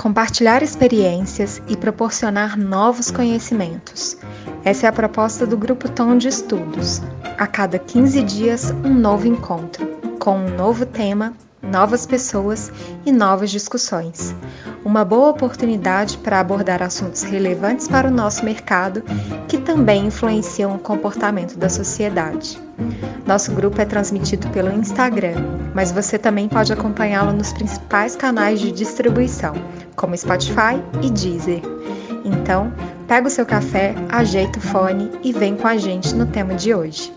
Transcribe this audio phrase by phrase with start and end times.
[0.00, 4.16] compartilhar experiências e proporcionar novos conhecimentos.
[4.64, 7.02] Essa é a proposta do Grupo Tom de Estudos.
[7.36, 9.86] A cada 15 dias, um novo encontro,
[10.18, 12.72] com um novo tema, novas pessoas
[13.04, 14.34] e novas discussões.
[14.84, 19.02] Uma boa oportunidade para abordar assuntos relevantes para o nosso mercado
[19.46, 22.58] que também influenciam o comportamento da sociedade.
[23.26, 25.34] Nosso grupo é transmitido pelo Instagram,
[25.74, 29.54] mas você também pode acompanhá-lo nos principais canais de distribuição,
[29.96, 31.62] como Spotify e Deezer.
[32.24, 32.72] Então,
[33.06, 36.74] pega o seu café, ajeita o fone e vem com a gente no tema de
[36.74, 37.12] hoje.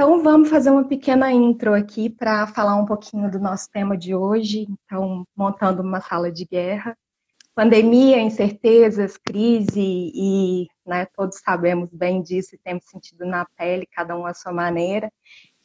[0.00, 4.14] Então, vamos fazer uma pequena intro aqui para falar um pouquinho do nosso tema de
[4.14, 4.66] hoje.
[4.86, 6.96] Então, montando uma sala de guerra.
[7.54, 9.78] Pandemia, incertezas, crise
[10.14, 14.54] e né, todos sabemos bem disso e temos sentido na pele, cada um à sua
[14.54, 15.12] maneira.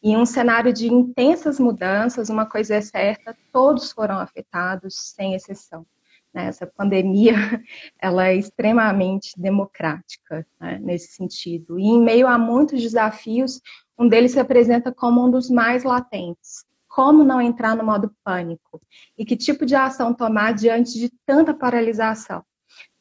[0.04, 5.86] E um cenário de intensas mudanças, uma coisa é certa, todos foram afetados, sem exceção.
[6.34, 6.48] Né?
[6.48, 7.36] Essa pandemia,
[7.98, 11.80] ela é extremamente democrática né, nesse sentido.
[11.80, 13.62] E em meio a muitos desafios,
[13.98, 16.66] um deles se apresenta como um dos mais latentes.
[16.88, 18.82] Como não entrar no modo pânico?
[19.18, 22.44] E que tipo de ação tomar diante de tanta paralisação?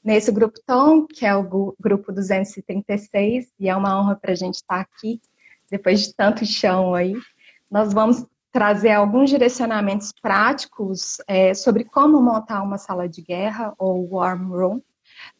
[0.03, 4.57] Nesse grupo TOM, que é o grupo 236, e é uma honra para a gente
[4.57, 5.21] estar aqui,
[5.71, 7.15] depois de tanto chão aí,
[7.71, 14.09] nós vamos trazer alguns direcionamentos práticos é, sobre como montar uma sala de guerra ou
[14.13, 14.81] war room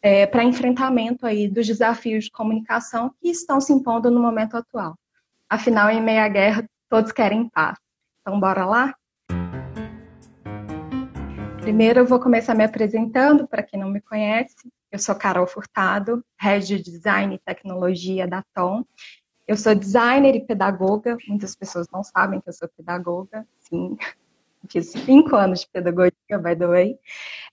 [0.01, 4.97] é, para enfrentamento aí dos desafios de comunicação que estão se impondo no momento atual.
[5.49, 7.77] Afinal, em meia guerra, todos querem paz.
[8.21, 8.95] Então, bora lá?
[11.61, 14.55] Primeiro, eu vou começar me apresentando, para quem não me conhece.
[14.91, 18.83] Eu sou Carol Furtado, Head de Design e Tecnologia da Tom.
[19.47, 21.15] Eu sou designer e pedagoga.
[21.27, 23.47] Muitas pessoas não sabem que eu sou pedagoga.
[23.59, 23.95] Sim,
[24.69, 26.99] fiz cinco anos de pedagogia, by the way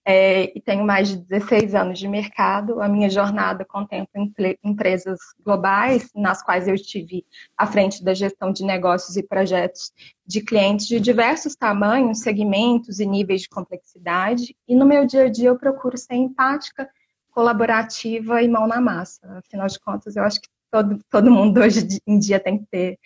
[0.05, 2.81] é, e tenho mais de 16 anos de mercado.
[2.81, 4.21] A minha jornada contempla
[4.65, 7.25] empresas globais, nas quais eu estive
[7.57, 9.93] à frente da gestão de negócios e projetos
[10.27, 14.57] de clientes de diversos tamanhos, segmentos e níveis de complexidade.
[14.67, 16.89] E no meu dia a dia eu procuro ser empática,
[17.31, 19.21] colaborativa e mão na massa.
[19.39, 22.99] Afinal de contas, eu acho que todo, todo mundo hoje em dia tem que ter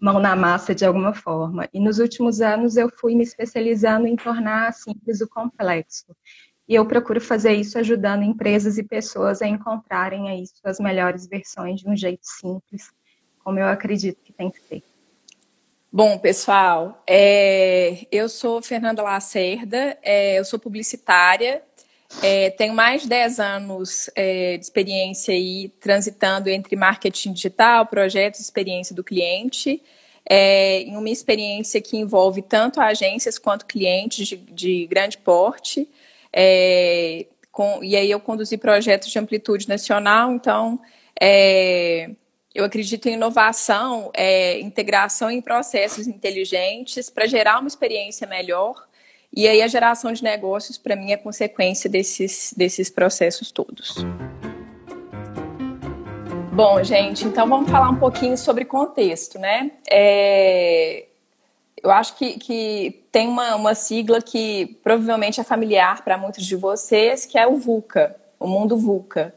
[0.00, 1.68] mão na massa de alguma forma.
[1.72, 6.16] E nos últimos anos eu fui me especializando em tornar simples o complexo.
[6.66, 11.80] E eu procuro fazer isso ajudando empresas e pessoas a encontrarem aí suas melhores versões
[11.80, 12.90] de um jeito simples,
[13.44, 14.82] como eu acredito que tem que ser.
[15.92, 21.64] Bom, pessoal, é, eu sou Fernanda Lacerda, é, eu sou publicitária,
[22.22, 28.40] é, tenho mais de 10 anos é, de experiência aí transitando entre marketing digital, projetos
[28.40, 29.80] experiência do cliente,
[30.28, 35.88] é, em uma experiência que envolve tanto agências quanto clientes de, de grande porte.
[36.32, 40.80] É, com, e aí eu conduzi projetos de amplitude nacional, então
[41.20, 42.10] é,
[42.54, 48.89] eu acredito em inovação, é, integração em processos inteligentes para gerar uma experiência melhor.
[49.34, 54.04] E aí a geração de negócios, para mim, é consequência desses, desses processos todos.
[56.52, 59.70] Bom, gente, então vamos falar um pouquinho sobre contexto, né?
[59.88, 61.06] É,
[61.82, 66.56] eu acho que, que tem uma, uma sigla que provavelmente é familiar para muitos de
[66.56, 69.32] vocês, que é o VUCA, o mundo VUCA.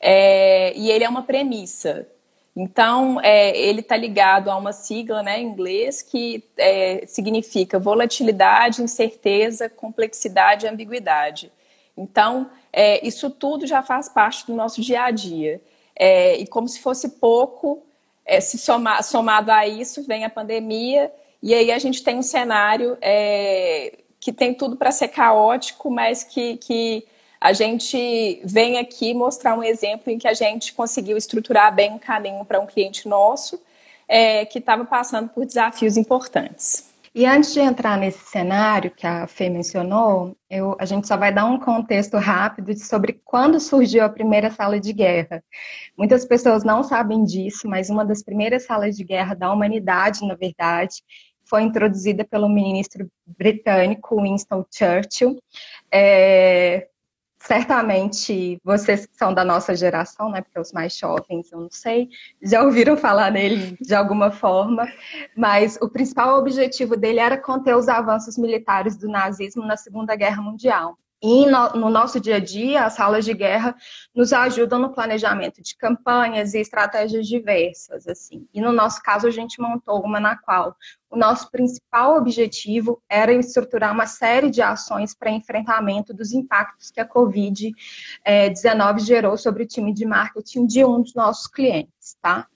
[0.00, 2.06] É, e ele é uma premissa.
[2.54, 8.82] Então, é, ele está ligado a uma sigla né, em inglês que é, significa volatilidade,
[8.82, 11.50] incerteza, complexidade e ambiguidade.
[11.96, 15.62] Então, é, isso tudo já faz parte do nosso dia a dia.
[15.96, 17.82] É, e como se fosse pouco,
[18.24, 21.10] é, se somar, somado a isso, vem a pandemia
[21.42, 26.22] e aí a gente tem um cenário é, que tem tudo para ser caótico, mas
[26.22, 27.04] que, que
[27.42, 31.98] a gente vem aqui mostrar um exemplo em que a gente conseguiu estruturar bem um
[31.98, 33.60] caminho para um cliente nosso
[34.06, 36.88] é, que estava passando por desafios importantes.
[37.12, 41.34] E antes de entrar nesse cenário que a Fê mencionou, eu, a gente só vai
[41.34, 45.42] dar um contexto rápido sobre quando surgiu a primeira sala de guerra.
[45.98, 50.36] Muitas pessoas não sabem disso, mas uma das primeiras salas de guerra da humanidade, na
[50.36, 51.02] verdade,
[51.44, 55.38] foi introduzida pelo ministro britânico Winston Churchill.
[55.92, 56.88] É,
[57.42, 62.08] certamente vocês que são da nossa geração, né, porque os mais jovens, eu não sei,
[62.40, 64.86] já ouviram falar nele de alguma forma,
[65.36, 70.40] mas o principal objetivo dele era conter os avanços militares do nazismo na Segunda Guerra
[70.40, 70.96] Mundial.
[71.22, 73.76] E no, no, nosso dia a dia, as salas de guerra
[74.12, 78.48] nos ajudam no planejamento de campanhas e estratégias diversas, assim.
[78.52, 80.74] E no nosso caso, a gente montou uma na qual
[81.08, 87.00] o nosso principal objetivo era estruturar uma série de ações para enfrentamento dos impactos que
[87.00, 87.74] a Covid-19
[88.24, 92.48] eh, gerou sobre o time de marketing de um dos nossos clientes, tá?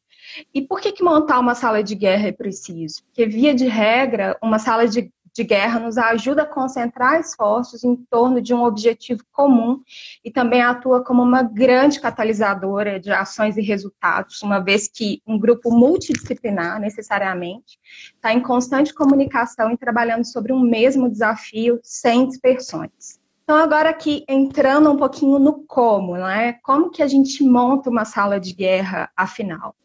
[0.52, 3.04] E por que, que montar uma sala de guerra é preciso?
[3.04, 7.94] Porque, via de regra, uma sala de de guerra nos ajuda a concentrar esforços em
[7.94, 9.82] torno de um objetivo comum
[10.24, 15.38] e também atua como uma grande catalisadora de ações e resultados, uma vez que um
[15.38, 17.78] grupo multidisciplinar, necessariamente,
[18.14, 23.20] está em constante comunicação e trabalhando sobre um mesmo desafio sem dispersões.
[23.44, 26.54] Então, agora aqui, entrando um pouquinho no como, né?
[26.64, 29.76] Como que a gente monta uma sala de guerra, afinal?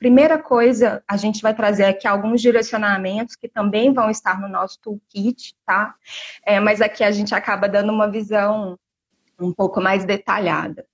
[0.00, 4.80] Primeira coisa, a gente vai trazer aqui alguns direcionamentos que também vão estar no nosso
[4.80, 5.94] toolkit, tá?
[6.42, 8.78] É, mas aqui a gente acaba dando uma visão
[9.38, 10.86] um pouco mais detalhada.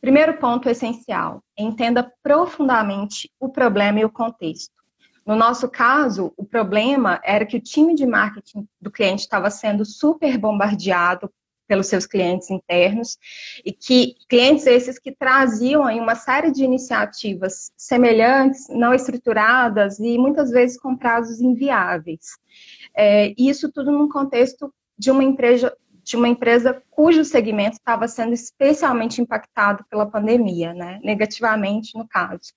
[0.00, 4.72] Primeiro ponto essencial: entenda profundamente o problema e o contexto.
[5.26, 9.84] No nosso caso, o problema era que o time de marketing do cliente estava sendo
[9.84, 11.30] super bombardeado
[11.72, 13.16] pelos seus clientes internos
[13.64, 20.18] e que clientes esses que traziam aí uma série de iniciativas semelhantes, não estruturadas e
[20.18, 22.36] muitas vezes com prazos inviáveis.
[22.94, 25.74] É, isso tudo num contexto de uma empresa
[26.04, 31.00] de uma empresa cujo segmento estava sendo especialmente impactado pela pandemia, né?
[31.02, 32.52] negativamente no caso.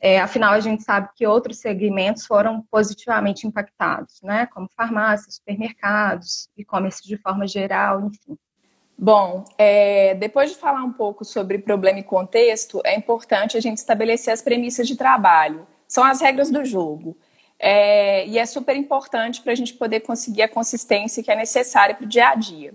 [0.00, 4.46] É, afinal, a gente sabe que outros segmentos foram positivamente impactados, né?
[4.46, 8.36] como farmácias, supermercados, e-commerce de forma geral, enfim.
[9.04, 13.78] Bom, é, depois de falar um pouco sobre problema e contexto, é importante a gente
[13.78, 15.66] estabelecer as premissas de trabalho.
[15.88, 17.16] São as regras do jogo.
[17.58, 21.96] É, e é super importante para a gente poder conseguir a consistência que é necessária
[21.96, 22.74] para o dia a dia.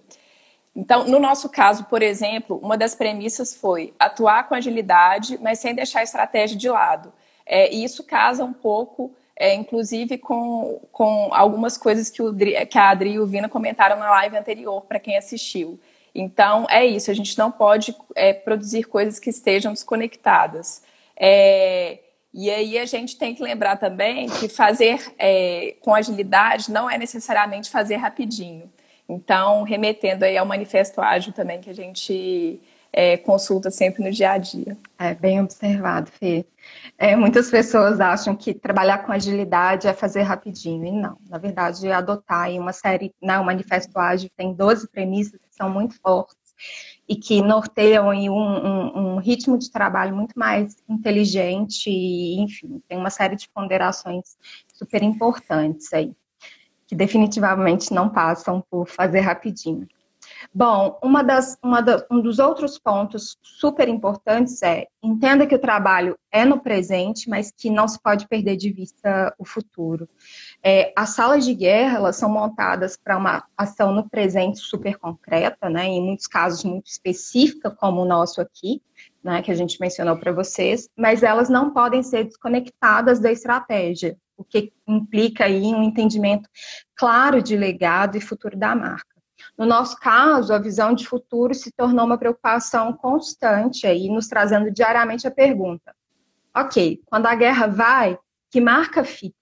[0.75, 5.73] Então, no nosso caso, por exemplo, uma das premissas foi atuar com agilidade, mas sem
[5.73, 7.13] deixar a estratégia de lado.
[7.45, 12.77] É, e isso casa um pouco, é, inclusive, com, com algumas coisas que, o, que
[12.77, 15.79] a Adri e o Vina comentaram na live anterior, para quem assistiu.
[16.19, 20.81] Então, é isso, a gente não pode é, produzir coisas que estejam desconectadas.
[21.15, 21.99] É,
[22.33, 26.97] e aí a gente tem que lembrar também que fazer é, com agilidade não é
[26.97, 28.67] necessariamente fazer rapidinho.
[29.07, 32.59] Então, remetendo aí ao manifesto ágil também que a gente
[32.97, 34.75] é, consulta sempre no dia a dia.
[34.97, 36.47] É bem observado, Fê.
[36.97, 41.15] É, muitas pessoas acham que trabalhar com agilidade é fazer rapidinho, e não.
[41.29, 45.93] Na verdade, adotar uma série, né, o Manifesto Ágil tem 12 premissas que são muito
[46.01, 46.35] fortes
[47.07, 52.97] e que norteiam um, um, um, ritmo de trabalho muito mais inteligente e, enfim, tem
[52.97, 54.35] uma série de ponderações
[54.73, 56.15] super importantes aí,
[56.87, 59.87] que definitivamente não passam por fazer rapidinho.
[60.59, 65.59] Bom, uma das, uma da, um dos outros pontos super importantes é entenda que o
[65.59, 70.09] trabalho é no presente, mas que não se pode perder de vista o futuro.
[70.63, 75.69] É, as salas de guerra elas são montadas para uma ação no presente super concreta,
[75.69, 78.81] né, em muitos casos muito específica, como o nosso aqui,
[79.23, 84.17] né, que a gente mencionou para vocês, mas elas não podem ser desconectadas da estratégia,
[84.35, 86.49] o que implica aí um entendimento
[86.95, 89.16] claro de legado e futuro da marca.
[89.57, 94.69] No nosso caso, a visão de futuro se tornou uma preocupação constante aí, nos trazendo
[94.69, 95.95] diariamente a pergunta:
[96.55, 98.19] ok, quando a guerra vai,
[98.51, 99.35] que marca fica?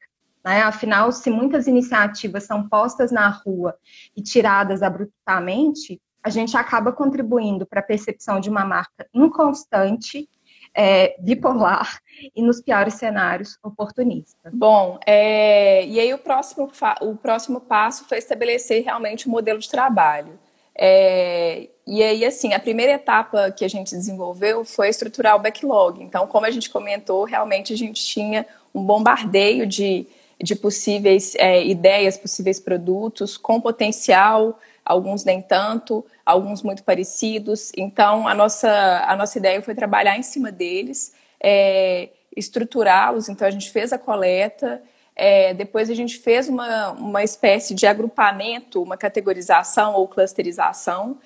[0.44, 0.62] Né?
[0.62, 3.75] Afinal, se muitas iniciativas são postas na rua
[4.15, 10.30] e tiradas abruptamente, a gente acaba contribuindo para a percepção de uma marca inconstante
[10.75, 12.01] é, bipolar
[12.35, 14.51] e, nos piores cenários, oportunista.
[14.53, 16.69] Bom, é, e aí o próximo,
[17.01, 20.37] o próximo passo foi estabelecer realmente o um modelo de trabalho.
[20.77, 26.03] É, e aí, assim, a primeira etapa que a gente desenvolveu foi estruturar o backlog.
[26.03, 30.05] Então, como a gente comentou, realmente a gente tinha um bombardeio de,
[30.41, 37.71] de possíveis é, ideias, possíveis produtos com potencial alguns nem tanto, alguns muito parecidos.
[37.75, 43.27] Então, a nossa, a nossa ideia foi trabalhar em cima deles, é, estruturá-los.
[43.27, 44.81] Então, a gente fez a coleta,
[45.15, 51.18] é, depois a gente fez uma, uma espécie de agrupamento, uma categorização ou clusterização.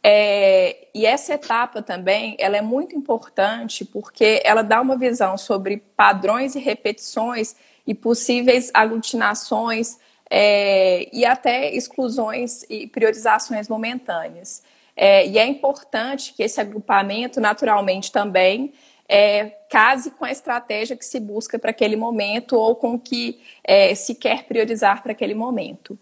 [0.00, 5.78] É, e essa etapa também ela é muito importante porque ela dá uma visão sobre
[5.96, 9.98] padrões e repetições e possíveis aglutinações
[10.30, 14.62] é, e até exclusões e priorizações momentâneas.
[14.96, 18.72] É, e é importante que esse agrupamento, naturalmente, também
[19.08, 23.40] é, case com a estratégia que se busca para aquele momento ou com o que
[23.64, 25.98] é, se quer priorizar para aquele momento.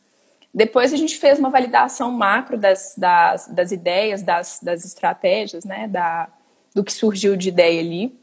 [0.53, 5.87] Depois a gente fez uma validação macro das, das, das ideias, das, das estratégias, né?
[5.87, 6.29] Da,
[6.75, 8.19] do que surgiu de ideia ali.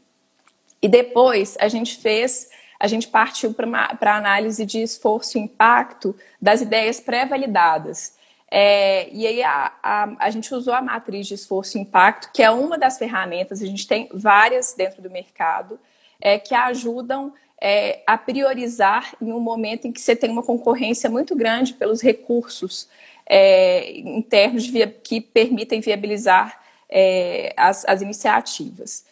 [0.82, 2.50] E depois a gente fez,
[2.84, 8.14] a gente partiu para análise de esforço e impacto das ideias pré-validadas.
[8.50, 12.42] É, e aí a, a, a, gente usou a matriz de esforço e impacto, que
[12.42, 15.80] é uma das ferramentas, a gente tem várias dentro do mercado,
[16.20, 21.08] é, que ajudam é, a priorizar em um momento em que você tem uma concorrência
[21.08, 22.86] muito grande pelos recursos
[23.24, 26.60] é, internos via, que permitem viabilizar
[26.90, 29.06] é, as, as, iniciativas.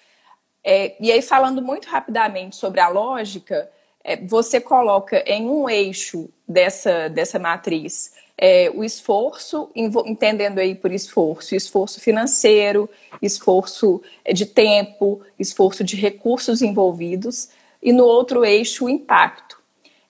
[0.65, 3.69] É, e aí, falando muito rapidamente sobre a lógica,
[4.05, 8.13] é, você coloca em um eixo dessa, dessa matriz
[8.45, 12.91] é, o esforço, entendendo aí por esforço, esforço financeiro,
[13.23, 14.03] esforço
[14.35, 17.51] de tempo, esforço de recursos envolvidos,
[17.81, 19.61] e no outro eixo o impacto.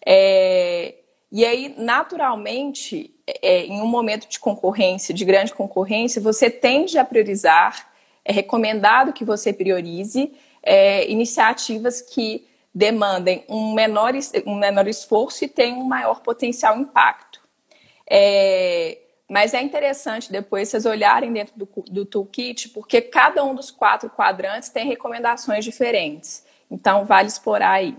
[0.07, 0.95] É,
[1.31, 7.05] e aí, naturalmente, é, em um momento de concorrência, de grande concorrência, você tende a
[7.05, 7.92] priorizar,
[8.25, 14.13] é recomendado que você priorize é, iniciativas que demandem um menor,
[14.47, 17.41] um menor esforço e tenham um maior potencial impacto.
[18.09, 18.99] É,
[19.29, 24.11] mas é interessante depois vocês olharem dentro do, do toolkit, porque cada um dos quatro
[24.11, 26.45] quadrantes tem recomendações diferentes.
[26.71, 27.97] Então, vale explorar aí.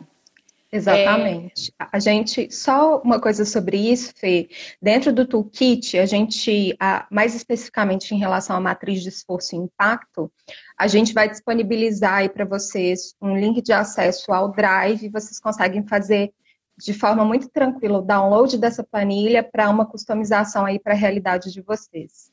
[0.74, 1.72] Exatamente.
[1.80, 1.86] É...
[1.92, 4.50] A gente, só uma coisa sobre isso, Fê.
[4.82, 6.76] Dentro do toolkit, a gente,
[7.12, 10.32] mais especificamente em relação à matriz de esforço e impacto,
[10.78, 15.10] a gente vai disponibilizar aí para vocês um link de acesso ao Drive.
[15.10, 16.34] Vocês conseguem fazer
[16.76, 21.54] de forma muito tranquila o download dessa planilha para uma customização aí para a realidade
[21.54, 22.33] de vocês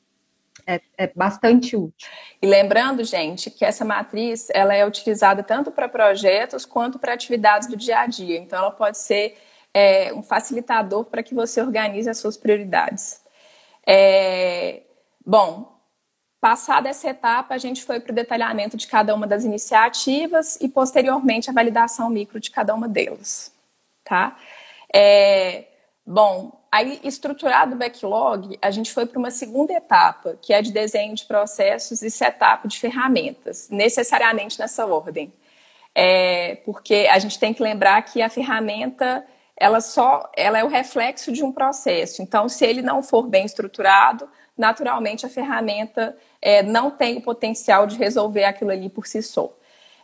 [0.65, 2.09] é, é, bastante útil.
[2.41, 7.67] E lembrando, gente, que essa matriz ela é utilizada tanto para projetos quanto para atividades
[7.67, 8.37] do dia a dia.
[8.37, 9.37] Então, ela pode ser
[9.73, 13.21] é, um facilitador para que você organize as suas prioridades.
[13.85, 14.81] É,
[15.25, 15.75] bom,
[16.39, 20.67] passada essa etapa, a gente foi para o detalhamento de cada uma das iniciativas e,
[20.67, 23.51] posteriormente, a validação micro de cada uma delas.
[24.03, 24.37] Tá?
[24.93, 25.65] É,
[26.05, 30.71] bom, Aí, estruturado o backlog, a gente foi para uma segunda etapa, que é de
[30.71, 35.33] desenho de processos e setup de ferramentas, necessariamente nessa ordem.
[35.93, 39.25] É, porque a gente tem que lembrar que a ferramenta
[39.57, 42.21] ela só ela é o reflexo de um processo.
[42.21, 47.85] Então, se ele não for bem estruturado, naturalmente a ferramenta é, não tem o potencial
[47.85, 49.53] de resolver aquilo ali por si só.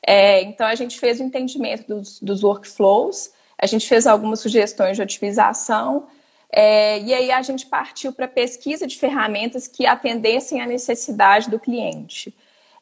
[0.05, 4.97] É, então, a gente fez o entendimento dos, dos workflows, a gente fez algumas sugestões
[4.97, 6.07] de otimização
[6.51, 11.59] é, e aí a gente partiu para pesquisa de ferramentas que atendessem à necessidade do
[11.59, 12.33] cliente.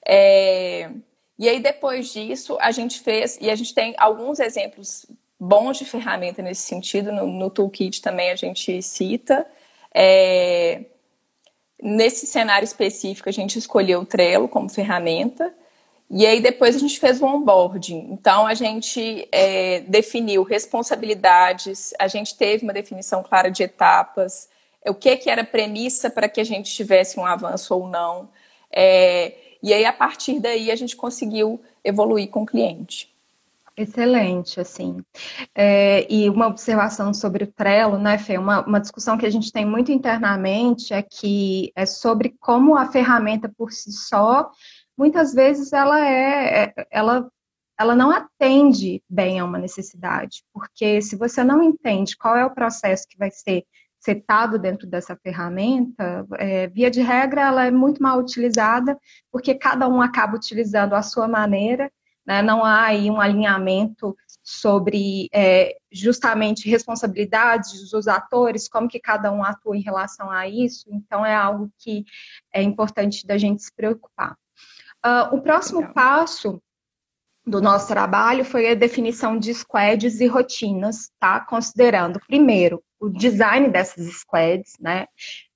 [0.05, 0.89] É,
[1.37, 5.05] e aí depois disso a gente fez, e a gente tem alguns exemplos
[5.39, 9.45] bons de ferramenta nesse sentido, no, no toolkit também a gente cita.
[9.93, 10.85] É,
[11.81, 15.53] nesse cenário específico a gente escolheu o Trello como ferramenta.
[16.09, 18.09] E aí depois a gente fez o onboarding.
[18.11, 24.47] Então a gente é, definiu responsabilidades, a gente teve uma definição clara de etapas,
[24.87, 28.29] o que, que era premissa para que a gente tivesse um avanço ou não.
[28.71, 29.33] É,
[29.63, 33.13] e aí a partir daí a gente conseguiu evoluir com o cliente.
[33.77, 35.03] Excelente, assim.
[35.53, 38.37] É, e uma observação sobre o Trello, né, Fê?
[38.37, 42.89] Uma, uma discussão que a gente tem muito internamente é que é sobre como a
[42.89, 44.49] ferramenta por si só
[44.97, 47.29] muitas vezes ela é, é, ela,
[47.79, 52.53] ela não atende bem a uma necessidade, porque se você não entende qual é o
[52.53, 53.65] processo que vai ser
[53.99, 58.97] setado dentro dessa ferramenta, é, via de regra, ela é muito mal utilizada,
[59.31, 61.91] porque cada um acaba utilizando a sua maneira,
[62.25, 62.41] né?
[62.43, 69.43] não há aí um alinhamento sobre é, justamente responsabilidades dos atores, como que cada um
[69.43, 72.05] atua em relação a isso, então é algo que
[72.53, 74.37] é importante da gente se preocupar.
[75.05, 75.93] Uh, o próximo Legal.
[75.93, 76.61] passo
[77.45, 81.39] do nosso trabalho foi a definição de squads e rotinas, tá?
[81.41, 85.05] Considerando, primeiro, o design dessas squads, né?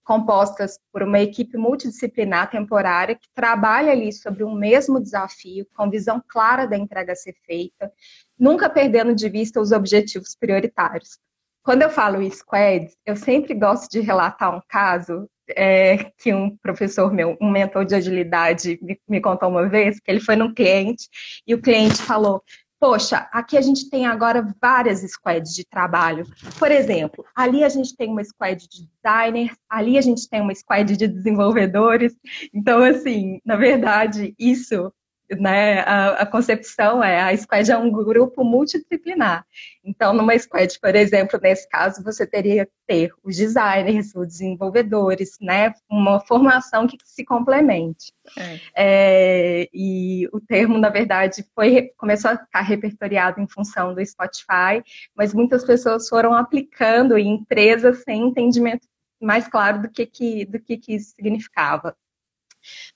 [0.04, 6.24] Compostas por uma equipe multidisciplinar temporária que trabalha ali sobre um mesmo desafio, com visão
[6.28, 7.92] clara da entrega a ser feita,
[8.38, 11.18] nunca perdendo de vista os objetivos prioritários.
[11.64, 17.14] Quando eu falo squads, eu sempre gosto de relatar um caso é, que um professor
[17.14, 21.08] meu, um mentor de agilidade, me, me contou uma vez, que ele foi num cliente
[21.46, 22.44] e o cliente falou:
[22.80, 26.26] Poxa, aqui a gente tem agora várias squads de trabalho.
[26.58, 30.56] Por exemplo, ali a gente tem uma squad de designers, ali a gente tem uma
[30.56, 32.16] squad de desenvolvedores.
[32.54, 34.94] Então, assim, na verdade, isso
[35.38, 39.46] né, a, a, concepção é a squad é um grupo multidisciplinar.
[39.84, 45.38] Então, numa squad, por exemplo, nesse caso, você teria que ter os designers, os desenvolvedores,
[45.40, 48.14] né, uma formação que se complemente.
[48.38, 48.60] É.
[48.76, 54.84] É, e o termo, na verdade, foi começou a ficar repertoriado em função do Spotify,
[55.16, 58.88] mas muitas pessoas foram aplicando em empresas sem entendimento
[59.22, 61.96] mais claro do que, que, do que, que isso significava.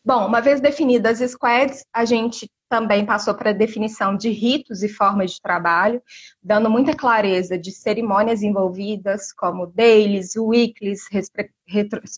[0.03, 4.81] Bom, uma vez definidas as squads, a gente também passou para a definição de ritos
[4.81, 6.01] e formas de trabalho,
[6.41, 11.07] dando muita clareza de cerimônias envolvidas, como dailies, weeklies,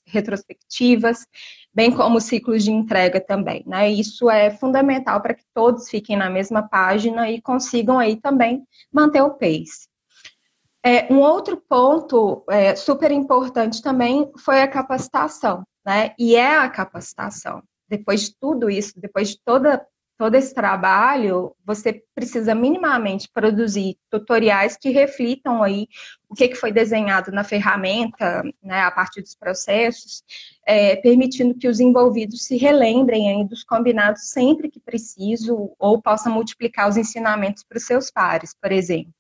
[0.07, 1.27] retrospectivas,
[1.73, 3.63] bem como ciclos de entrega também.
[3.67, 3.91] Né?
[3.91, 9.21] Isso é fundamental para que todos fiquem na mesma página e consigam aí também manter
[9.21, 9.89] o pace.
[10.85, 16.13] É, um outro ponto é, super importante também foi a capacitação né?
[16.17, 17.61] E é a capacitação.
[17.87, 19.85] Depois de tudo isso, depois de toda,
[20.17, 25.87] todo esse trabalho, você precisa minimamente produzir tutoriais que reflitam aí
[26.27, 30.23] o que, que foi desenhado na ferramenta, né, a partir dos processos,
[30.65, 36.33] é, permitindo que os envolvidos se relembrem aí dos combinados sempre que preciso ou possam
[36.33, 39.13] multiplicar os ensinamentos para os seus pares, por exemplo.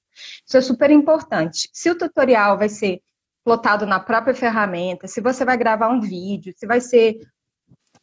[0.45, 1.69] Isso é super importante.
[1.73, 3.01] Se o tutorial vai ser
[3.43, 7.19] plotado na própria ferramenta, se você vai gravar um vídeo, se vai ser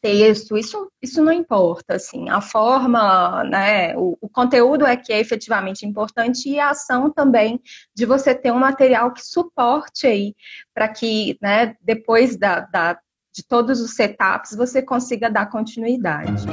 [0.02, 5.21] texto, isso, isso não importa, assim, a forma, né, o, o, conteúdo é que é
[5.21, 7.61] efetivamente importante e a ação também
[7.95, 10.35] de você ter um material que suporte aí,
[10.75, 12.99] para que, né, depois da, da,
[13.33, 16.47] de todos os setups, você consiga dar continuidade.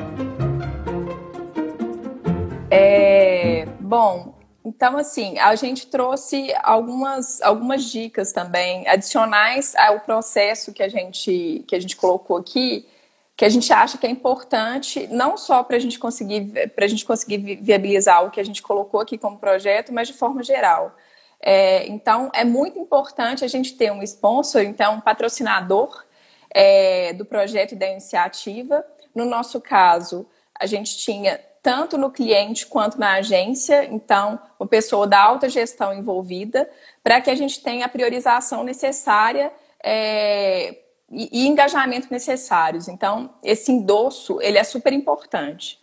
[2.70, 4.39] É, bom,
[4.70, 11.66] então, assim, a gente trouxe algumas, algumas dicas também adicionais ao processo que a gente,
[11.68, 12.88] que a gente colocou aqui,
[13.36, 16.88] que a gente acha que é importante, não só para a gente conseguir para a
[16.88, 20.96] gente conseguir viabilizar o que a gente colocou aqui como projeto, mas de forma geral.
[21.42, 26.06] É, então, é muito importante a gente ter um sponsor, então, um patrocinador
[26.52, 28.86] é, do projeto e da iniciativa.
[29.16, 30.28] No nosso caso,
[30.60, 35.94] a gente tinha tanto no cliente quanto na agência, então, uma pessoa da alta gestão
[35.94, 36.70] envolvida,
[37.04, 39.52] para que a gente tenha a priorização necessária
[39.84, 40.78] é,
[41.12, 42.88] e, e, engajamento necessários.
[42.88, 45.80] Então, esse endosso, ele é super importante.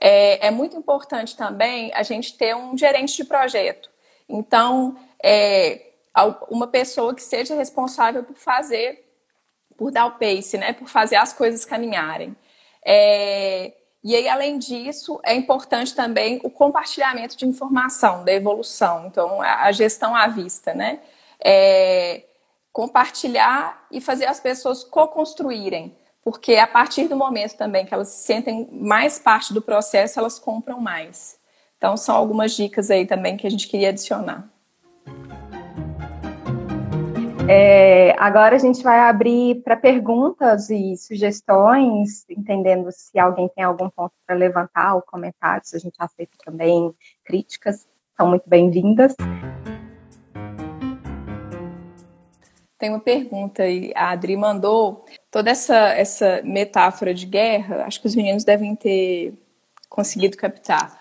[0.00, 3.90] É, é, muito importante também a gente ter um gerente de projeto.
[4.28, 5.90] Então, é,
[6.48, 9.04] uma pessoa que seja responsável por fazer,
[9.76, 12.34] por dar o pace, né, por fazer as coisas caminharem.
[12.84, 19.42] É, e aí, além disso, é importante também o compartilhamento de informação da evolução, então
[19.42, 21.00] a gestão à vista, né?
[21.42, 22.24] É
[22.72, 28.24] compartilhar e fazer as pessoas co-construírem, porque a partir do momento também que elas se
[28.24, 31.38] sentem mais parte do processo, elas compram mais.
[31.76, 34.48] Então, são algumas dicas aí também que a gente queria adicionar.
[37.52, 43.90] É, agora a gente vai abrir para perguntas e sugestões, entendendo se alguém tem algum
[43.90, 45.74] ponto para levantar ou comentários.
[45.74, 49.16] A gente aceita também críticas, são muito bem-vindas.
[52.78, 58.06] Tem uma pergunta aí, a Adri mandou toda essa, essa metáfora de guerra, acho que
[58.06, 59.34] os meninos devem ter
[59.88, 60.96] conseguido captar,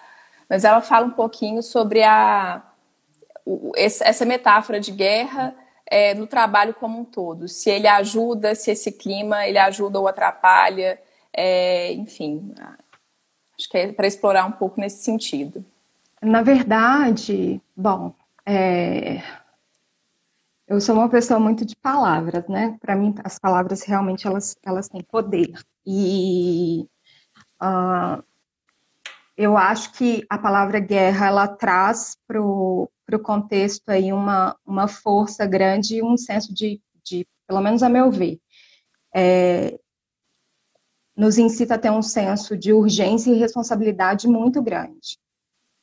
[0.49, 2.63] mas ela fala um pouquinho sobre a,
[3.75, 5.53] essa metáfora de guerra
[5.89, 7.47] é, no trabalho como um todo.
[7.47, 10.99] Se ele ajuda, se esse clima ele ajuda ou atrapalha,
[11.33, 12.53] é, enfim,
[13.57, 15.65] acho que é para explorar um pouco nesse sentido.
[16.21, 18.13] Na verdade, bom,
[18.45, 19.21] é,
[20.67, 22.77] eu sou uma pessoa muito de palavras, né?
[22.79, 25.53] Para mim, as palavras realmente elas, elas têm poder.
[25.85, 26.87] E
[27.59, 28.23] uh,
[29.39, 32.89] eu acho que a palavra guerra ela traz para o
[33.23, 38.11] contexto aí uma, uma força grande e um senso de, de, pelo menos a meu
[38.11, 38.37] ver,
[39.15, 39.79] é,
[41.15, 45.17] nos incita a ter um senso de urgência e responsabilidade muito grande.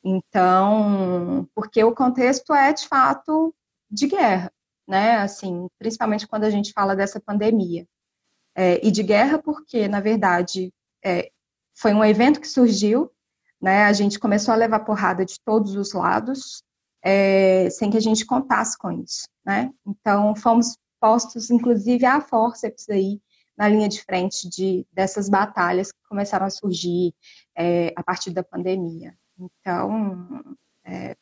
[0.03, 3.51] Então, porque o contexto é de fato
[3.89, 4.53] de guerra,
[4.87, 5.15] né?
[5.17, 7.87] Assim, principalmente quando a gente fala dessa pandemia.
[8.55, 10.71] É, e de guerra porque, na verdade,
[11.03, 11.31] é,
[11.75, 13.11] foi um evento que surgiu
[13.61, 13.83] né?
[13.83, 16.63] A gente começou a levar porrada de todos os lados,
[17.03, 19.71] é, sem que a gente contasse com isso, né?
[19.85, 23.21] Então, fomos postos, inclusive, à forceps aí,
[23.57, 27.13] na linha de frente de, dessas batalhas que começaram a surgir
[27.55, 29.15] é, a partir da pandemia.
[29.39, 31.15] Então, é,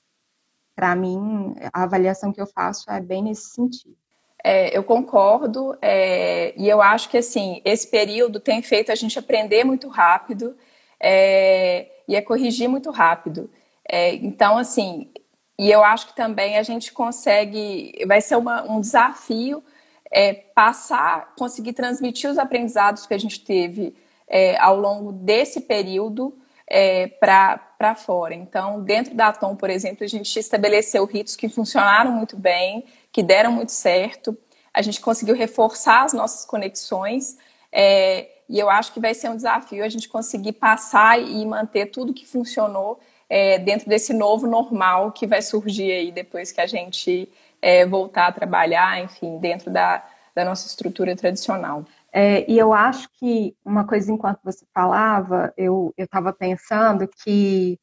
[0.76, 3.96] para mim, a avaliação que eu faço é bem nesse sentido.
[4.44, 9.18] É, eu concordo, é, e eu acho que assim esse período tem feito a gente
[9.18, 10.56] aprender muito rápido
[11.00, 13.50] é, e é corrigir muito rápido.
[13.88, 15.10] É, então, assim,
[15.58, 19.64] e eu acho que também a gente consegue, vai ser uma, um desafio
[20.12, 23.96] é, passar, conseguir transmitir os aprendizados que a gente teve
[24.28, 28.34] é, ao longo desse período é, para fora.
[28.34, 33.24] Então, dentro da Atom, por exemplo, a gente estabeleceu ritos que funcionaram muito bem, que
[33.24, 34.38] deram muito certo.
[34.74, 37.38] A gente conseguiu reforçar as nossas conexões.
[37.72, 41.88] É, e eu acho que vai ser um desafio a gente conseguir passar e manter
[41.88, 46.68] tudo que funcionou é, dentro desse novo normal que vai surgir aí depois que a
[46.68, 47.30] gente
[47.62, 50.06] é, voltar a trabalhar, enfim, dentro da,
[50.36, 51.84] da nossa estrutura tradicional.
[52.12, 57.80] É, e eu acho que uma coisa, enquanto você falava, eu estava pensando que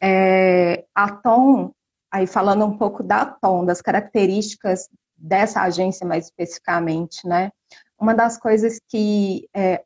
[0.00, 1.72] é, a Tom,
[2.10, 7.52] aí falando um pouco da Tom, das características dessa agência mais especificamente, né?
[8.02, 9.84] Uma das coisas que, é,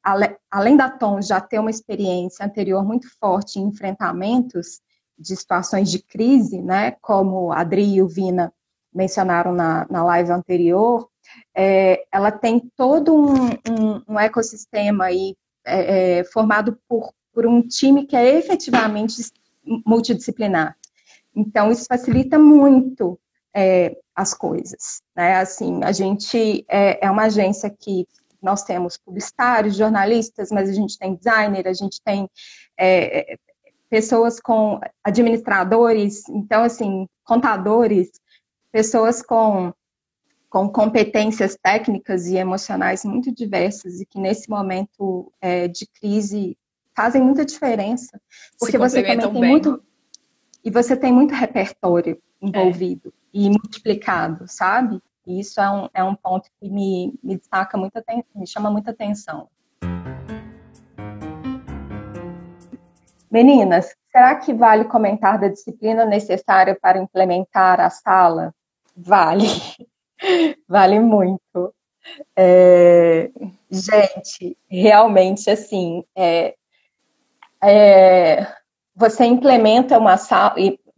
[0.50, 4.80] além da Tom já ter uma experiência anterior muito forte em enfrentamentos
[5.18, 6.92] de situações de crise, né?
[7.02, 8.50] Como a Adri e o Vina
[8.90, 11.10] mencionaram na, na live anterior,
[11.54, 17.60] é, ela tem todo um, um, um ecossistema aí, é, é, formado por, por um
[17.60, 19.30] time que é efetivamente
[19.84, 20.74] multidisciplinar.
[21.34, 23.20] Então, isso facilita muito
[23.56, 25.00] é, as coisas.
[25.16, 25.36] Né?
[25.36, 28.06] Assim, a gente é, é, uma agência que
[28.42, 32.28] nós temos publicitários, jornalistas, mas a gente tem designer, a gente tem
[32.78, 33.38] é,
[33.88, 38.10] pessoas com administradores, então, assim, contadores,
[38.70, 39.72] pessoas com
[40.48, 46.56] com competências técnicas e emocionais muito diversas e que nesse momento é, de crise
[46.96, 48.18] fazem muita diferença,
[48.58, 49.50] porque você também tem bem.
[49.50, 49.82] muito
[50.64, 53.25] e você tem muito repertório envolvido é.
[53.36, 54.98] E multiplicado, sabe?
[55.26, 58.02] E isso é um, é um ponto que me, me destaca muito,
[58.34, 59.46] me chama muita atenção.
[63.30, 68.54] Meninas, será que vale comentar da disciplina necessária para implementar a sala?
[68.96, 69.44] Vale.
[70.66, 71.74] Vale muito.
[72.34, 73.30] É,
[73.70, 76.54] gente, realmente, assim, é,
[77.62, 78.46] é,
[78.94, 80.54] você implementa uma sala,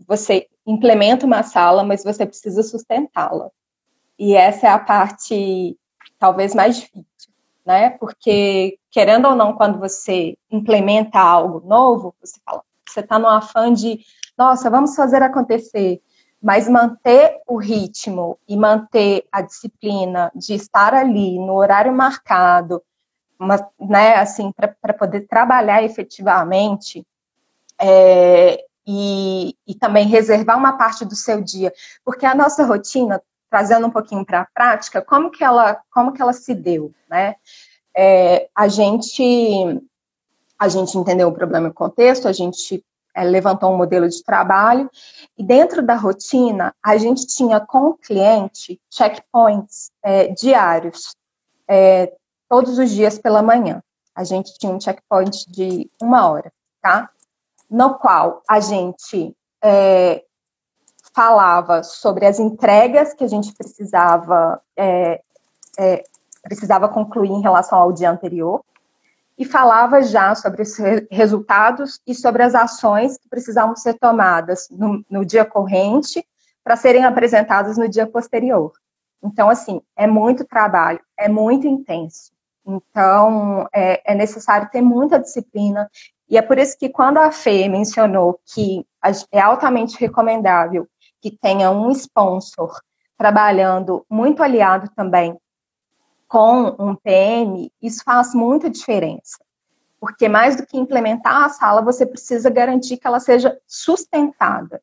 [0.06, 3.50] você implementa uma sala, mas você precisa sustentá-la.
[4.18, 5.76] E essa é a parte
[6.18, 7.32] talvez mais difícil,
[7.64, 7.90] né?
[7.90, 13.72] Porque, querendo ou não, quando você implementa algo novo, você fala, você está no afã
[13.72, 14.00] de,
[14.36, 16.00] nossa, vamos fazer acontecer
[16.40, 22.82] mas manter o ritmo e manter a disciplina de estar ali no horário marcado,
[23.38, 27.04] uma, né, assim, para poder trabalhar efetivamente
[27.80, 31.70] é, e, e também reservar uma parte do seu dia,
[32.02, 36.22] porque a nossa rotina, trazendo um pouquinho para a prática, como que ela, como que
[36.22, 37.36] ela se deu, né?
[37.94, 39.82] É, a gente
[40.58, 42.82] a gente entendeu o problema e o contexto, a gente
[43.14, 44.90] é, levantou um modelo de trabalho
[45.36, 51.14] e dentro da rotina a gente tinha com o cliente checkpoints é, diários,
[51.68, 52.12] é,
[52.48, 53.82] todos os dias pela manhã.
[54.14, 57.10] A gente tinha um checkpoint de uma hora, tá?
[57.70, 60.22] No qual a gente é,
[61.14, 65.20] falava sobre as entregas que a gente precisava é,
[65.78, 66.04] é,
[66.42, 68.62] precisava concluir em relação ao dia anterior
[69.36, 70.76] e falava já sobre os
[71.10, 76.26] resultados e sobre as ações que precisavam ser tomadas no, no dia corrente
[76.64, 78.72] para serem apresentadas no dia posterior.
[79.22, 82.32] Então, assim, é muito trabalho, é muito intenso.
[82.68, 85.90] Então, é, é necessário ter muita disciplina.
[86.28, 88.86] E é por isso que, quando a Fê mencionou que
[89.32, 90.86] é altamente recomendável
[91.18, 92.78] que tenha um sponsor
[93.16, 95.34] trabalhando muito aliado também
[96.28, 99.38] com um PM, isso faz muita diferença.
[99.98, 104.82] Porque mais do que implementar a sala, você precisa garantir que ela seja sustentada.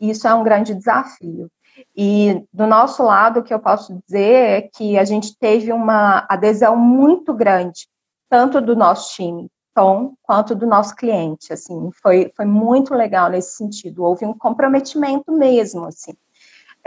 [0.00, 1.50] Isso é um grande desafio.
[1.96, 6.26] E do nosso lado, o que eu posso dizer é que a gente teve uma
[6.28, 7.88] adesão muito grande,
[8.28, 11.52] tanto do nosso time, Tom, quanto do nosso cliente.
[11.52, 14.04] Assim, foi, foi muito legal nesse sentido.
[14.04, 16.14] Houve um comprometimento mesmo, assim.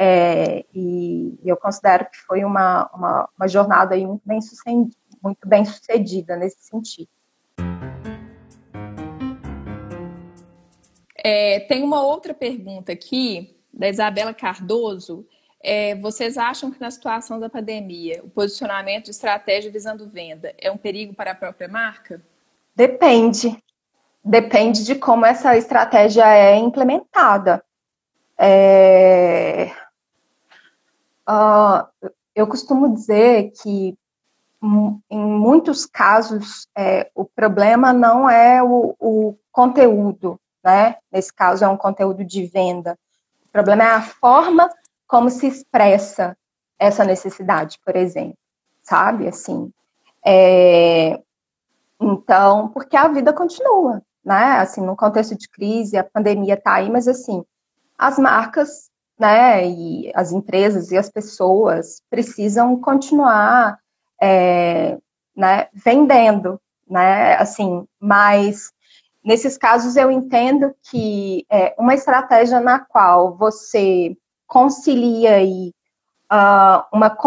[0.02, 5.48] É, e, eu considero que foi uma, uma, uma jornada aí muito bem, sucedida, muito
[5.48, 7.10] bem sucedida nesse sentido.
[11.22, 15.26] É, tem uma outra pergunta aqui, da Isabela Cardoso.
[15.64, 20.70] É, vocês acham que na situação da pandemia, o posicionamento de estratégia visando venda é
[20.70, 22.22] um perigo para a própria marca?
[22.76, 23.58] Depende.
[24.24, 27.64] Depende de como essa estratégia é implementada.
[28.38, 29.72] É...
[31.28, 33.98] Uh, eu costumo dizer que
[34.62, 40.98] em muitos casos, é, o problema não é o, o, conteúdo, né?
[41.12, 42.98] Nesse caso, é um conteúdo de venda.
[43.50, 44.70] O problema é a forma
[45.08, 46.38] como se expressa
[46.78, 48.38] essa necessidade, por exemplo,
[48.84, 49.28] sabe?
[49.28, 49.72] Assim,
[50.26, 51.20] é,
[52.00, 54.60] então, porque a vida continua, né?
[54.60, 57.44] Assim, no contexto de crise, a pandemia está aí, mas assim,
[57.98, 63.78] as marcas, né, e as empresas e as pessoas precisam continuar,
[64.22, 64.98] é,
[65.36, 67.36] né, vendendo, né?
[67.36, 68.72] Assim, mas
[69.24, 74.16] nesses casos eu entendo que é, uma estratégia na qual você
[74.48, 75.74] concilia aí
[76.32, 77.18] uh, uma,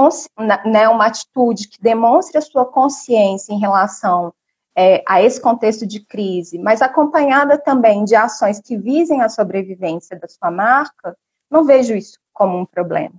[0.65, 4.33] né, uma atitude que demonstre a sua consciência em relação
[4.75, 10.19] é, a esse contexto de crise, mas acompanhada também de ações que visem a sobrevivência
[10.19, 11.17] da sua marca,
[11.51, 13.15] não vejo isso como um problema.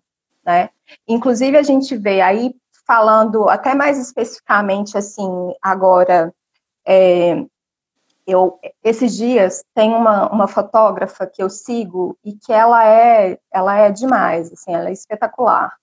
[0.46, 0.70] Né?
[1.08, 2.56] Inclusive, a gente vê aí,
[2.86, 6.34] falando até mais especificamente, assim, agora,
[6.86, 7.46] é,
[8.26, 13.78] eu, esses dias tem uma, uma fotógrafa que eu sigo e que ela é, ela
[13.78, 15.74] é demais, assim, ela é espetacular.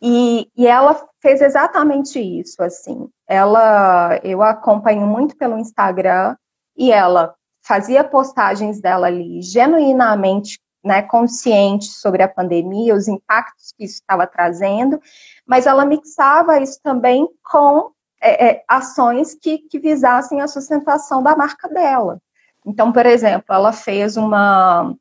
[0.00, 3.08] E, e ela fez exatamente isso, assim.
[3.26, 6.36] Ela, eu acompanho muito pelo Instagram
[6.76, 13.84] e ela fazia postagens dela ali genuinamente né, consciente sobre a pandemia, os impactos que
[13.84, 15.00] isso estava trazendo,
[15.46, 21.36] mas ela mixava isso também com é, é, ações que, que visassem a sustentação da
[21.36, 22.20] marca dela.
[22.66, 24.94] Então, por exemplo, ela fez uma,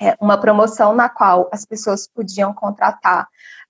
[0.00, 3.28] é, uma promoção na qual as pessoas podiam contratar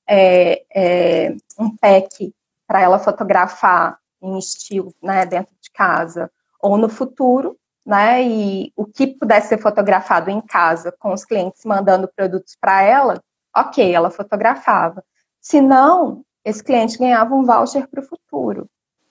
[0.08, 2.34] é, é, um pack
[2.66, 8.84] para ela fotografar em estilo, né, dentro de casa ou no futuro, né, e o
[8.84, 13.20] que pudesse ser fotografado em casa com os clientes mandando produtos para ela,
[13.54, 15.04] ok, ela fotografava.
[15.40, 18.68] Se não, esse cliente ganhava um voucher para o futuro.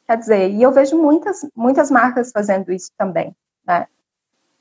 [0.08, 3.88] Quer dizer, e eu vejo muitas, muitas marcas fazendo isso também, né?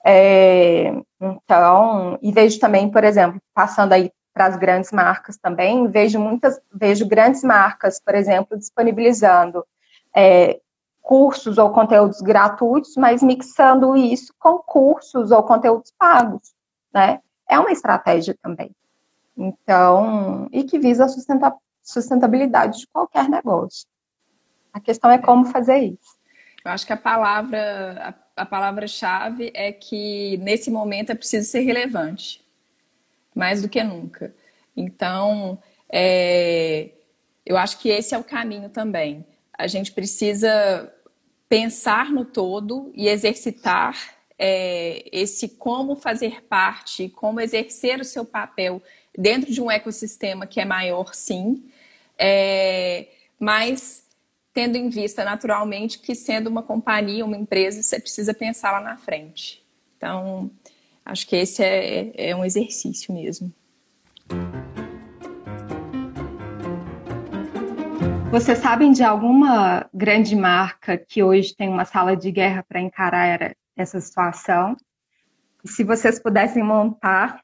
[0.04, 6.18] É, então, e vejo também, por exemplo, passando aí para as grandes marcas também, vejo
[6.18, 9.66] muitas, vejo grandes marcas, por exemplo, disponibilizando
[10.14, 10.60] é,
[11.02, 16.54] cursos ou conteúdos gratuitos, mas mixando isso com cursos ou conteúdos pagos,
[16.94, 17.20] né?
[17.48, 18.70] É uma estratégia também.
[19.36, 21.08] Então, e que visa a
[21.82, 23.86] sustentabilidade de qualquer negócio.
[24.72, 26.18] A questão é como fazer isso.
[26.64, 32.44] Eu acho que a palavra, a, palavra-chave é que nesse momento é preciso ser relevante
[33.34, 34.34] mais do que nunca.
[34.76, 36.90] Então, é,
[37.46, 39.24] eu acho que esse é o caminho também.
[39.56, 40.92] A gente precisa
[41.48, 43.96] pensar no todo e exercitar
[44.38, 48.82] é, esse como fazer parte, como exercer o seu papel
[49.16, 51.64] dentro de um ecossistema que é maior, sim,
[52.18, 54.04] é, mas
[54.52, 58.96] tendo em vista naturalmente que sendo uma companhia, uma empresa, você precisa pensar lá na
[58.96, 59.64] frente.
[59.96, 60.50] Então,
[61.10, 63.52] Acho que esse é, é um exercício mesmo.
[68.30, 73.56] Vocês sabem de alguma grande marca que hoje tem uma sala de guerra para encarar
[73.76, 74.76] essa situação?
[75.64, 77.42] E se vocês pudessem montar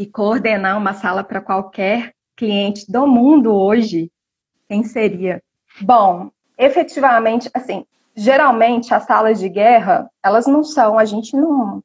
[0.00, 4.10] e coordenar uma sala para qualquer cliente do mundo hoje,
[4.66, 5.42] quem seria?
[5.82, 7.84] Bom, efetivamente, assim,
[8.16, 11.84] geralmente as salas de guerra, elas não são, a gente não,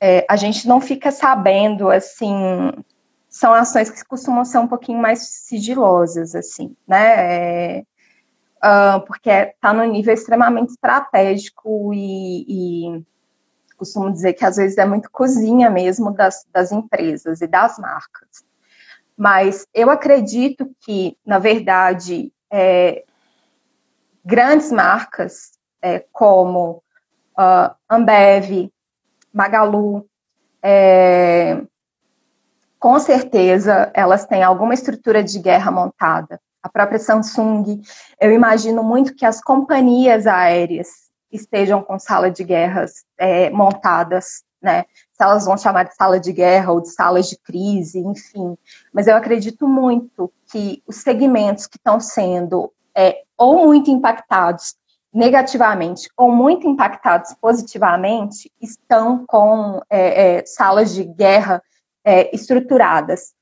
[0.00, 2.72] é, a gente não fica sabendo, assim,
[3.28, 7.76] são ações que costumam ser um pouquinho mais sigilosas, assim, né?
[7.76, 7.84] É,
[8.56, 13.04] uh, porque está no nível extremamente estratégico e, e,
[13.76, 18.44] costumo dizer que às vezes é muito cozinha mesmo das, das empresas e das marcas.
[19.16, 23.04] Mas eu acredito que, na verdade, é,
[24.24, 26.82] grandes marcas é, como
[27.38, 28.70] uh, Ambev,
[29.32, 30.06] Magalu,
[30.62, 31.62] é,
[32.78, 36.40] com certeza elas têm alguma estrutura de guerra montada.
[36.62, 37.80] A própria Samsung,
[38.20, 44.84] eu imagino muito que as companhias aéreas estejam com sala de guerras é, montadas, né?
[45.12, 48.56] Se elas vão chamar de sala de guerra ou de salas de crise, enfim.
[48.92, 54.74] Mas eu acredito muito que os segmentos que estão sendo é, ou muito impactados
[55.12, 61.62] negativamente ou muito impactados positivamente estão com é, é, salas de guerra
[62.04, 63.32] é, estruturadas,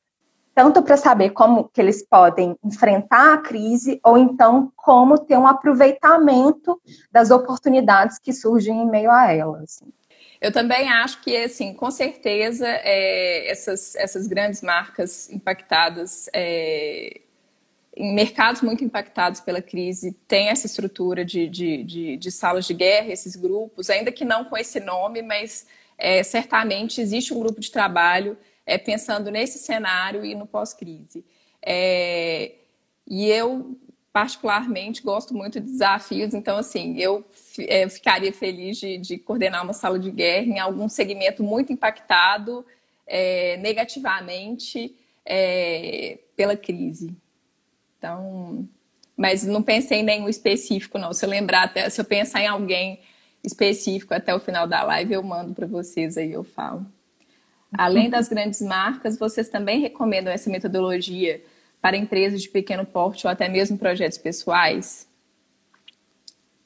[0.55, 5.47] tanto para saber como que eles podem enfrentar a crise ou então como ter um
[5.47, 9.63] aproveitamento das oportunidades que surgem em meio a elas.
[9.63, 9.93] Assim.
[10.41, 17.21] Eu também acho que, assim, com certeza, é, essas, essas grandes marcas impactadas é,
[17.97, 22.75] em mercados muito impactados pela crise, tem essa estrutura de, de, de, de salas de
[22.75, 27.61] guerra, esses grupos, ainda que não com esse nome, mas é, certamente existe um grupo
[27.61, 31.25] de trabalho é, pensando nesse cenário e no pós-crise.
[31.65, 32.53] É,
[33.07, 33.79] e eu,
[34.13, 37.25] particularmente, gosto muito de desafios, então, assim, eu
[37.61, 42.65] é, ficaria feliz de, de, coordenar uma sala de guerra em algum segmento muito impactado
[43.07, 47.15] é, negativamente é, pela crise.
[47.99, 48.69] Então,
[49.17, 51.13] mas não pensei em nenhum específico, não.
[51.13, 53.01] Se eu lembrar, até, se eu pensar em alguém
[53.43, 56.85] específico até o final da live, eu mando para vocês aí, eu falo.
[57.77, 61.43] Além das grandes marcas, vocês também recomendam essa metodologia
[61.81, 65.09] para empresas de pequeno porte ou até mesmo projetos pessoais?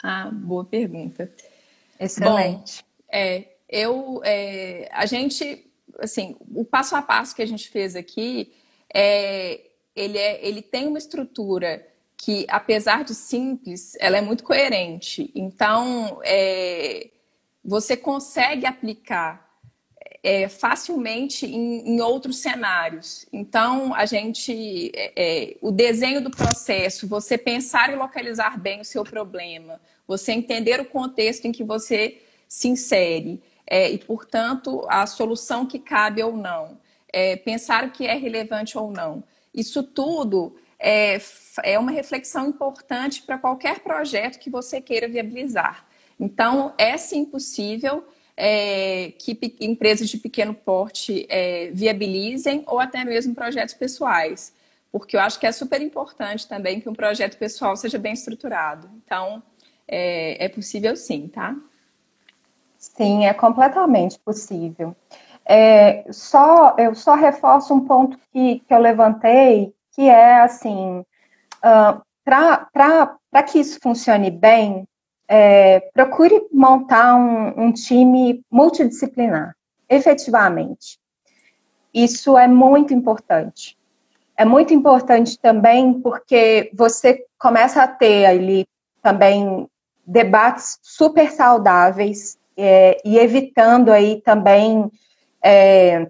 [0.02, 1.32] Ah, boa pergunta.
[1.98, 2.82] Excelente.
[2.82, 5.66] Bom, é, eu, é, a gente,
[5.98, 8.52] assim, o passo a passo que a gente fez aqui
[8.94, 9.68] é
[9.98, 11.84] ele, é, ele tem uma estrutura
[12.16, 15.30] que, apesar de simples, ela é muito coerente.
[15.34, 17.10] Então, é,
[17.64, 19.47] você consegue aplicar
[20.22, 23.26] é, facilmente em, em, outros cenários.
[23.32, 28.84] Então, a gente, é, é, o desenho do processo, você pensar e localizar bem o
[28.84, 35.06] seu problema, você entender o contexto em que você se insere é, e, portanto, a
[35.06, 36.78] solução que cabe ou não,
[37.12, 39.22] é, pensar o que é relevante ou não.
[39.54, 41.20] Isso tudo é,
[41.62, 45.86] é uma reflexão importante para qualquer projeto que você queira viabilizar.
[46.18, 48.04] Então, é sim possível
[48.40, 54.54] é, que empresas de pequeno porte é, viabilizem ou até mesmo projetos pessoais,
[54.92, 58.88] porque eu acho que é super importante também que um projeto pessoal seja bem estruturado.
[59.04, 59.42] Então,
[59.88, 61.56] é, é possível sim, tá?
[62.78, 64.94] Sim, é completamente possível.
[65.44, 72.00] É, só, eu só reforço um ponto que, que eu levantei, que é assim, uh,
[72.24, 74.86] para que isso funcione bem,
[75.28, 79.54] é, procure montar um, um time multidisciplinar,
[79.88, 80.98] efetivamente.
[81.92, 83.76] Isso é muito importante.
[84.36, 88.66] É muito importante também porque você começa a ter ali
[89.02, 89.68] também
[90.06, 94.90] debates super saudáveis é, e evitando aí também
[95.44, 96.08] é,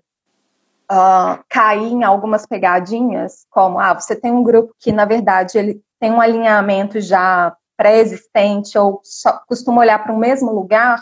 [0.90, 5.82] uh, cair em algumas pegadinhas, como, ah, você tem um grupo que, na verdade, ele
[6.00, 11.00] tem um alinhamento já pré-existente ou só, costuma olhar para o mesmo lugar,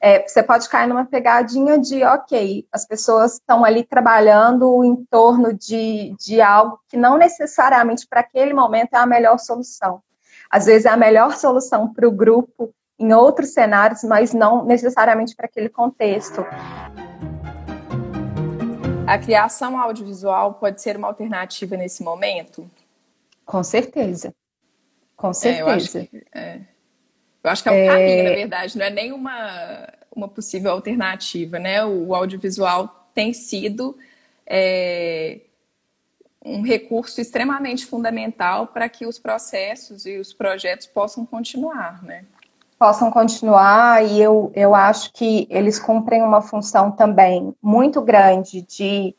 [0.00, 5.52] é, você pode cair numa pegadinha de, ok, as pessoas estão ali trabalhando em torno
[5.52, 10.00] de, de algo que não necessariamente para aquele momento é a melhor solução.
[10.48, 15.34] Às vezes é a melhor solução para o grupo em outros cenários, mas não necessariamente
[15.34, 16.46] para aquele contexto.
[19.06, 22.70] A criação audiovisual pode ser uma alternativa nesse momento?
[23.44, 24.32] Com certeza.
[25.16, 25.60] Com certeza.
[25.60, 26.60] É, eu, acho que, é.
[27.42, 27.86] eu acho que é um é...
[27.86, 29.88] caminho, na verdade, não é nem uma,
[30.34, 31.84] possível alternativa, né?
[31.84, 33.96] O, o audiovisual tem sido
[34.46, 35.40] é,
[36.44, 42.24] um recurso extremamente fundamental para que os processos e os projetos possam continuar, né?
[42.78, 49.14] possam continuar e eu, eu acho que eles cumprem uma função também muito grande de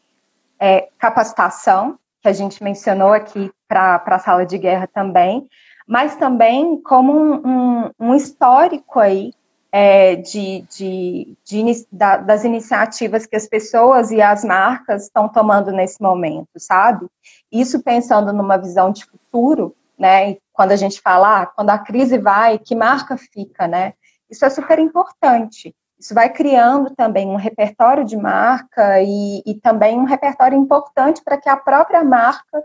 [0.60, 5.48] é, capacitação, que a gente mencionou aqui para a sala de guerra também,
[5.88, 9.34] mas também como um, um, um histórico aí
[9.72, 15.72] é, de, de, de da, das iniciativas que as pessoas e as marcas estão tomando
[15.72, 17.08] nesse momento, sabe?
[17.52, 20.38] Isso pensando numa visão de futuro, né?
[20.58, 23.94] quando a gente fala, ah, quando a crise vai, que marca fica, né?
[24.28, 25.76] Isso é super importante.
[26.00, 31.38] Isso vai criando também um repertório de marca e, e também um repertório importante para
[31.38, 32.64] que a própria marca,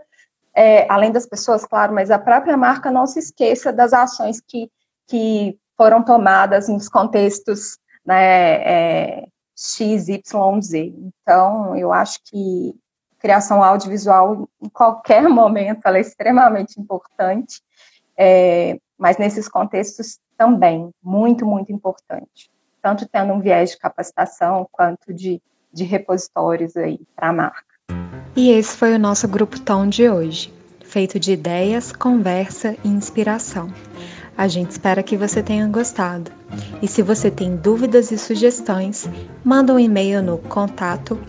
[0.55, 4.69] é, além das pessoas, claro, mas a própria marca não se esqueça das ações que,
[5.07, 10.93] que foram tomadas nos contextos né, é, X, Y, Z.
[10.97, 12.75] Então, eu acho que
[13.19, 17.61] criação audiovisual, em qualquer momento, ela é extremamente importante
[18.17, 22.49] é, mas nesses contextos também, muito, muito importante.
[22.81, 27.72] Tanto tendo um viés de capacitação, quanto de, de repositórios aí para a marca.
[28.35, 30.51] E esse foi o nosso Grupo Tom de hoje,
[30.83, 33.71] feito de ideias, conversa e inspiração.
[34.35, 36.31] A gente espera que você tenha gostado.
[36.81, 39.07] E se você tem dúvidas e sugestões,
[39.43, 41.19] manda um e-mail no contato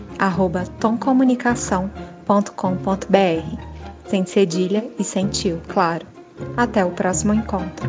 [0.79, 3.61] tomcomunicação.com.br,
[4.07, 6.07] sem cedilha e sem tio, claro.
[6.57, 7.87] Até o próximo encontro.